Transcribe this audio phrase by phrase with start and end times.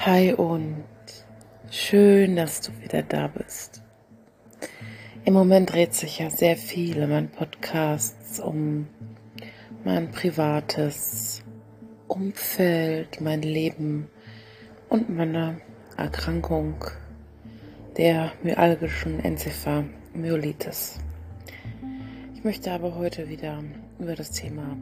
[0.00, 0.84] Hi und
[1.72, 3.82] schön, dass du wieder da bist.
[5.24, 8.86] Im Moment dreht sich ja sehr viel in meinen Podcasts um
[9.84, 11.42] mein privates
[12.06, 14.08] Umfeld, mein Leben
[14.88, 15.60] und meine
[15.96, 16.76] Erkrankung
[17.96, 21.00] der myalgischen Enzephalmyelitis.
[22.36, 23.64] Ich möchte aber heute wieder
[23.98, 24.76] über das Thema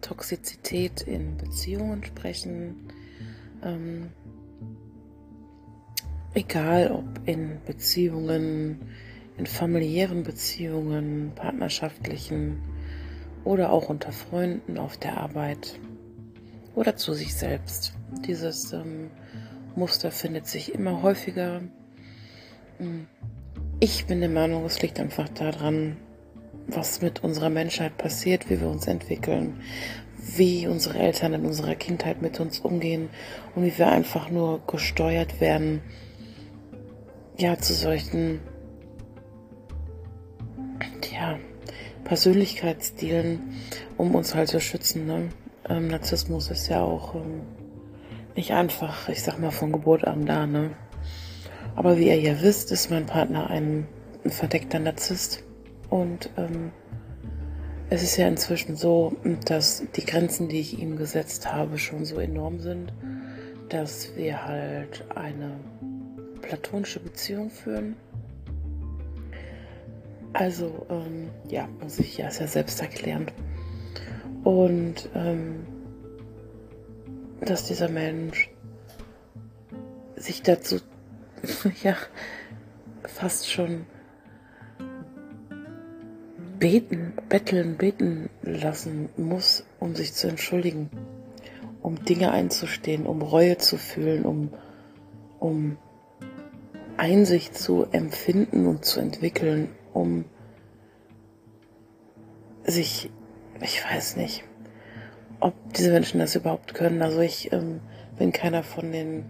[0.00, 2.76] Toxizität in Beziehungen sprechen.
[3.62, 4.10] Ähm,
[6.34, 8.80] egal ob in Beziehungen,
[9.36, 12.60] in familiären Beziehungen, partnerschaftlichen
[13.44, 15.78] oder auch unter Freunden auf der Arbeit
[16.74, 17.94] oder zu sich selbst.
[18.26, 19.10] Dieses ähm,
[19.74, 21.62] Muster findet sich immer häufiger.
[22.78, 23.06] Hm.
[23.80, 25.96] Ich bin der Meinung, es liegt einfach daran,
[26.68, 29.60] was mit unserer Menschheit passiert, wie wir uns entwickeln,
[30.24, 33.10] wie unsere Eltern in unserer Kindheit mit uns umgehen
[33.54, 35.82] und wie wir einfach nur gesteuert werden,
[37.36, 38.40] ja, zu solchen,
[41.12, 41.38] ja,
[42.04, 43.40] Persönlichkeitsstilen,
[43.96, 45.06] um uns halt zu schützen.
[45.06, 45.28] Ne?
[45.68, 47.42] Ähm, Narzissmus ist ja auch ähm,
[48.36, 50.70] nicht einfach, ich sag mal, von Geburt an da, ne?
[51.74, 53.86] Aber wie ihr ja wisst, ist mein Partner ein,
[54.24, 55.42] ein verdeckter Narzisst.
[55.88, 56.70] Und ähm,
[57.92, 62.18] es ist ja inzwischen so, dass die Grenzen, die ich ihm gesetzt habe, schon so
[62.20, 62.90] enorm sind,
[63.68, 65.60] dass wir halt eine
[66.40, 67.96] platonische Beziehung führen.
[70.32, 73.34] Also, ähm, ja, muss ich ja, ist ja selbst erklärend.
[74.42, 75.66] Und ähm,
[77.42, 78.48] dass dieser Mensch
[80.16, 80.80] sich dazu,
[81.82, 81.94] ja,
[83.02, 83.84] fast schon
[86.62, 90.90] beten, betteln, beten lassen muss, um sich zu entschuldigen,
[91.82, 94.54] um Dinge einzustehen, um Reue zu fühlen, um,
[95.40, 95.76] um
[96.96, 100.24] Einsicht zu empfinden und zu entwickeln, um
[102.62, 103.10] sich,
[103.60, 104.44] ich weiß nicht,
[105.40, 107.02] ob diese Menschen das überhaupt können.
[107.02, 107.80] Also ich ähm,
[108.16, 109.24] bin keiner von den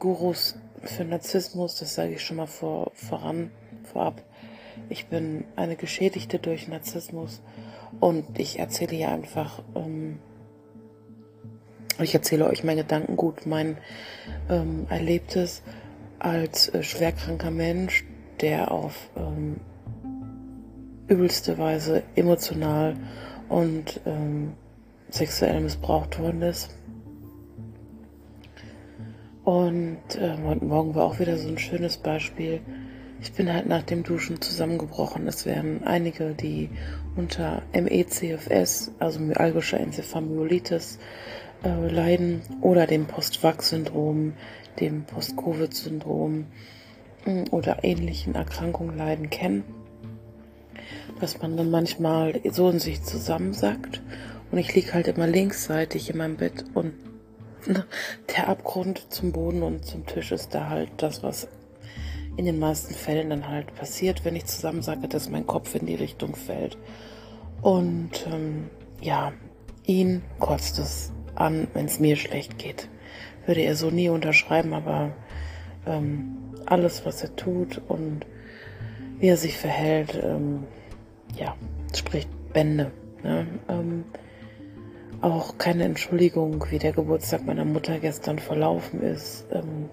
[0.00, 3.52] Gurus für Narzissmus, das sage ich schon mal vor, voran,
[3.84, 4.24] vorab.
[4.88, 7.42] Ich bin eine Geschädigte durch Narzissmus
[8.00, 10.18] und ich erzähle hier einfach, ähm,
[12.00, 13.78] ich erzähle euch mein Gedankengut, mein
[14.48, 15.62] ähm, Erlebtes
[16.18, 18.04] als äh, schwerkranker Mensch,
[18.40, 19.56] der auf ähm,
[21.08, 22.96] übelste Weise emotional
[23.48, 24.52] und ähm,
[25.08, 26.76] sexuell missbraucht worden ist.
[29.44, 32.60] Und äh, heute Morgen war auch wieder so ein schönes Beispiel.
[33.20, 35.26] Ich bin halt nach dem Duschen zusammengebrochen.
[35.26, 36.70] Es wären einige, die
[37.16, 40.98] unter MECFS, also myalgischer Enzephalmyelitis,
[41.64, 44.34] äh, leiden oder dem Post-Vax-Syndrom,
[44.80, 46.46] dem Post-Covid-Syndrom
[47.24, 49.64] mm, oder ähnlichen Erkrankungen leiden, kennen.
[51.20, 54.02] Dass man dann manchmal so in sich zusammensackt
[54.50, 56.92] und ich liege halt immer linksseitig in meinem Bett und
[58.36, 61.48] der Abgrund zum Boden und zum Tisch ist da halt das, was
[62.36, 65.94] in den meisten Fällen dann halt passiert, wenn ich zusammensage, dass mein Kopf in die
[65.94, 66.76] Richtung fällt.
[67.62, 68.70] Und ähm,
[69.00, 69.32] ja,
[69.84, 72.88] ihn kotzt es an, wenn es mir schlecht geht.
[73.46, 75.12] Würde er so nie unterschreiben, aber
[75.86, 76.36] ähm,
[76.66, 78.26] alles, was er tut und
[79.18, 80.64] wie er sich verhält, ähm,
[81.38, 81.54] ja,
[81.94, 82.90] spricht Bände.
[83.22, 83.46] Ne?
[83.68, 84.04] Ähm,
[85.20, 89.46] auch keine Entschuldigung, wie der Geburtstag meiner Mutter gestern verlaufen ist.
[89.50, 89.88] Ähm,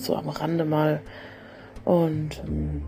[0.00, 1.00] so am Rande mal
[1.88, 2.82] und ähm,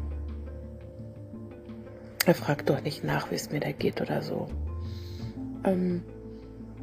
[2.27, 4.49] er fragt doch nicht nach, wie es mir da geht oder so.
[5.65, 6.03] Ähm,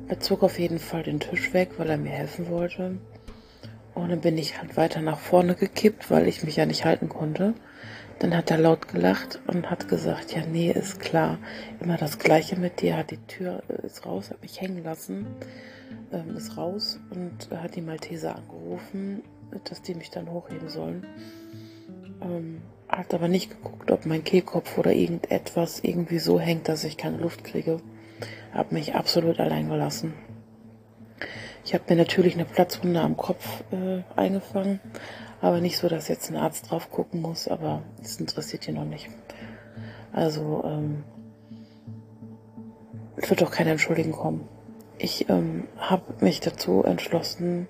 [0.07, 2.97] er zog auf jeden Fall den Tisch weg, weil er mir helfen wollte.
[3.93, 7.07] Und dann bin ich halt weiter nach vorne gekippt, weil ich mich ja nicht halten
[7.07, 7.53] konnte.
[8.17, 11.37] Dann hat er laut gelacht und hat gesagt, ja, nee, ist klar,
[11.79, 15.27] immer das Gleiche mit dir, hat die Tür, äh, ist raus, hat mich hängen lassen,
[16.11, 19.21] ähm, ist raus und hat die Malteser angerufen,
[19.65, 21.05] dass die mich dann hochheben sollen.
[22.21, 26.97] Ähm, hat aber nicht geguckt, ob mein Kehlkopf oder irgendetwas irgendwie so hängt, dass ich
[26.97, 27.81] keine Luft kriege.
[28.53, 30.13] Hab mich absolut allein gelassen.
[31.65, 34.79] Ich habe mir natürlich eine Platzwunde am Kopf äh, eingefangen,
[35.41, 38.85] aber nicht so, dass jetzt ein Arzt drauf gucken muss, aber das interessiert ihn noch
[38.85, 39.09] nicht.
[40.13, 41.03] Also, ähm,
[43.17, 44.47] es wird auch keine Entschuldigung kommen.
[44.97, 47.67] Ich ähm, habe mich dazu entschlossen,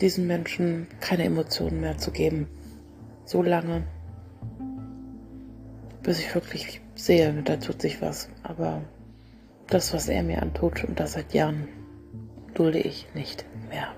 [0.00, 2.48] diesen Menschen keine Emotionen mehr zu geben.
[3.24, 3.84] So lange,
[6.02, 8.28] bis ich wirklich sehe, da tut sich was.
[8.42, 8.82] Aber
[9.66, 11.68] das, was er mir antut, und das seit Jahren,
[12.54, 13.88] dulde ich nicht mehr.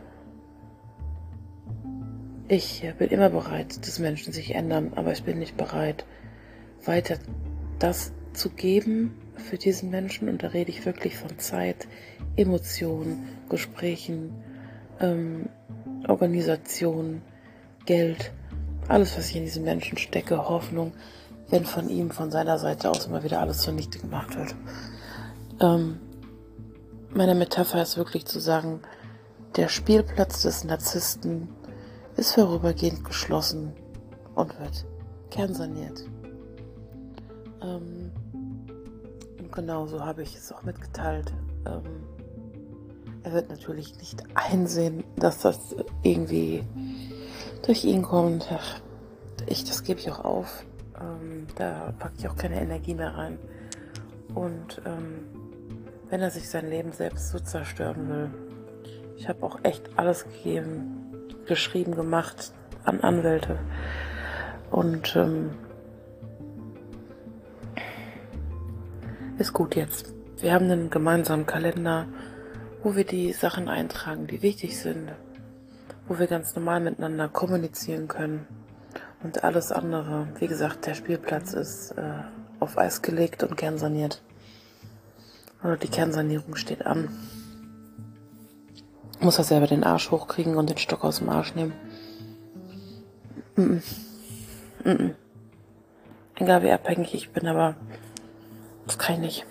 [2.48, 6.04] Ich bin immer bereit, dass Menschen sich ändern, aber ich bin nicht bereit,
[6.84, 7.16] weiter
[7.78, 10.28] das zu geben für diesen Menschen.
[10.28, 11.86] Und da rede ich wirklich von Zeit,
[12.36, 14.32] Emotionen, Gesprächen,
[15.00, 15.48] ähm,
[16.08, 17.22] Organisation,
[17.86, 18.32] Geld,
[18.88, 20.92] alles, was ich in diesen Menschen stecke, Hoffnung,
[21.48, 24.54] wenn von ihm, von seiner Seite aus immer wieder alles zunichte gemacht wird.
[25.60, 26.00] Ähm,
[27.12, 28.80] meine Metapher ist wirklich zu sagen,
[29.56, 31.48] der Spielplatz des Narzissten
[32.16, 33.72] ist vorübergehend geschlossen
[34.34, 34.86] und wird
[35.30, 36.04] kernsaniert.
[37.62, 38.12] Ähm,
[39.38, 41.32] und genauso habe ich es auch mitgeteilt.
[41.66, 41.82] Ähm,
[43.22, 46.64] er wird natürlich nicht einsehen, dass das irgendwie
[47.66, 48.48] durch ihn kommt.
[48.50, 48.80] Ach,
[49.46, 50.64] ich, das gebe ich auch auf.
[51.00, 53.38] Ähm, da packe ich auch keine Energie mehr rein.
[54.34, 55.26] Und ähm,
[56.08, 58.30] wenn er sich sein Leben selbst so zerstören will,
[59.16, 62.52] ich habe auch echt alles gegeben, geschrieben, gemacht
[62.84, 63.58] an Anwälte.
[64.70, 65.50] Und ähm,
[69.38, 70.14] ist gut jetzt.
[70.38, 72.06] Wir haben einen gemeinsamen Kalender,
[72.82, 75.12] wo wir die Sachen eintragen, die wichtig sind,
[76.08, 78.46] wo wir ganz normal miteinander kommunizieren können.
[79.22, 82.22] Und alles andere, wie gesagt, der Spielplatz ist äh,
[82.58, 84.22] auf Eis gelegt und kernsaniert.
[85.62, 87.08] Oder die Kernsanierung steht an.
[89.20, 91.74] Muss er selber den Arsch hochkriegen und den Stock aus dem Arsch nehmen.
[93.56, 93.80] Mm
[94.84, 94.94] -mm.
[94.94, 95.14] Mm
[96.36, 97.76] Egal wie abhängig ich bin, aber
[98.86, 99.46] das kann ich nicht.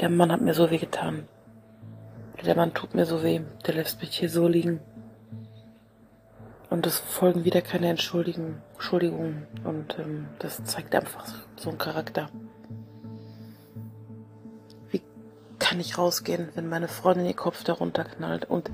[0.00, 1.26] Der Mann hat mir so weh getan.
[2.44, 3.40] Der Mann tut mir so weh.
[3.66, 4.80] Der lässt mich hier so liegen.
[6.70, 8.62] Und es folgen wieder keine Entschuldigungen.
[9.64, 11.26] Und ähm, das zeigt einfach
[11.56, 12.30] so einen Charakter.
[14.90, 15.02] Wie
[15.58, 18.70] kann ich rausgehen, wenn meine Freundin ihr Kopf darunter knallt und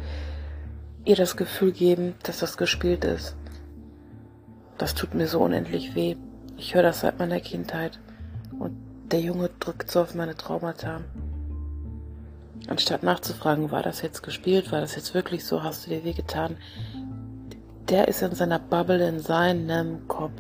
[1.04, 3.36] ihr das Gefühl geben, dass das gespielt ist?
[4.78, 6.16] Das tut mir so unendlich weh.
[6.56, 7.98] Ich höre das seit meiner Kindheit.
[8.58, 8.76] Und
[9.10, 11.00] der Junge drückt so auf meine Traumata.
[12.68, 16.12] Anstatt nachzufragen, war das jetzt gespielt, war das jetzt wirklich so, hast du dir weh
[16.12, 16.56] getan?
[17.88, 20.32] Der ist in seiner Bubble, in seinem Kopf.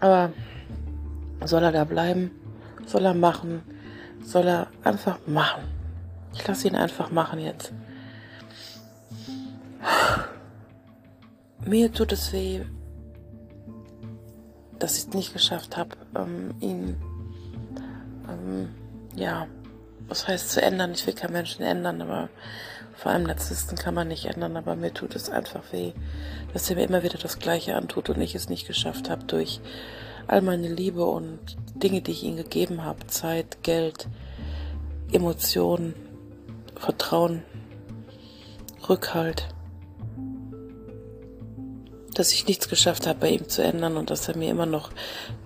[0.00, 0.32] Aber
[1.44, 2.32] soll er da bleiben?
[2.86, 3.62] Soll er machen?
[4.24, 5.62] Soll er einfach machen?
[6.34, 7.72] Ich lasse ihn einfach machen jetzt.
[11.64, 12.62] Mir tut es weh,
[14.78, 16.96] dass ich es nicht geschafft habe, ähm, ihn,
[18.28, 18.68] ähm,
[19.14, 19.46] ja,
[20.08, 20.92] was heißt zu ändern?
[20.92, 22.28] Ich will keinen Menschen ändern, aber
[22.94, 25.92] vor allem Narzissten kann man nicht ändern, aber mir tut es einfach weh,
[26.52, 29.60] dass er mir immer wieder das Gleiche antut und ich es nicht geschafft habe durch
[30.26, 31.38] all meine Liebe und
[31.74, 34.08] Dinge, die ich ihm gegeben habe, Zeit, Geld,
[35.12, 35.94] Emotionen,
[36.74, 37.42] Vertrauen,
[38.88, 39.48] Rückhalt,
[42.14, 44.90] dass ich nichts geschafft habe, bei ihm zu ändern und dass er mir immer noch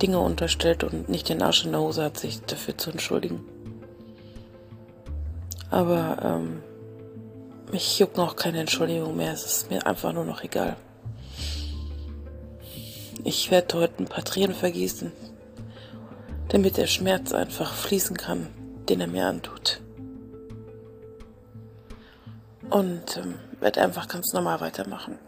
[0.01, 3.45] Dinge unterstellt und nicht den Arsch in der Hose hat, sich dafür zu entschuldigen.
[5.73, 6.63] Aber ähm,
[7.73, 9.33] mich juckt noch keine Entschuldigung mehr.
[9.33, 10.77] Es ist mir einfach nur noch egal.
[13.25, 15.13] Ich werde heute ein paar Tränen vergießen,
[16.51, 18.49] damit der Schmerz einfach fließen kann,
[18.87, 19.81] den er mir antut.
[22.69, 25.19] Und ähm, werde einfach ganz normal weitermachen.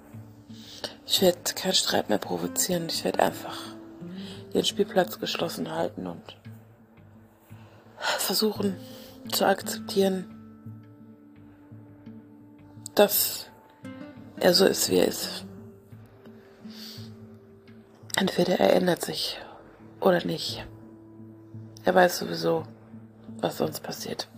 [1.06, 2.88] Ich werde keinen Streit mehr provozieren.
[2.90, 3.58] Ich werde einfach
[4.52, 6.36] den Spielplatz geschlossen halten und
[8.18, 8.76] versuchen
[9.32, 10.33] zu akzeptieren,
[12.94, 13.46] dass
[14.38, 15.44] er so ist, wie er ist.
[18.16, 19.40] Entweder er ändert sich
[20.00, 20.64] oder nicht.
[21.84, 22.64] Er weiß sowieso,
[23.38, 24.28] was sonst passiert.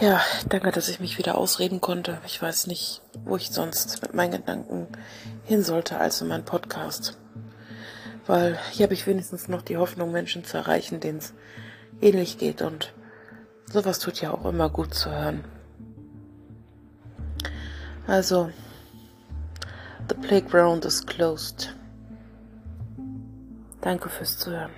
[0.00, 2.20] Ja, danke, dass ich mich wieder ausreden konnte.
[2.24, 4.86] Ich weiß nicht, wo ich sonst mit meinen Gedanken
[5.44, 7.18] hin sollte als in meinen Podcast.
[8.26, 11.32] Weil hier habe ich wenigstens noch die Hoffnung, Menschen zu erreichen, denen es
[12.00, 12.92] ähnlich geht und
[13.70, 15.44] Sowas tut ja auch immer gut zu hören.
[18.06, 18.50] Also,
[20.08, 21.74] the playground is closed.
[23.82, 24.70] Danke fürs Zuhören.